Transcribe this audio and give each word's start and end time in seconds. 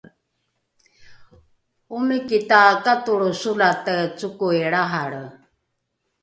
omiki 1.95 2.37
takatolro 2.49 3.29
solate 3.41 3.95
cokoi 4.19 4.59
lrahalre 4.71 5.25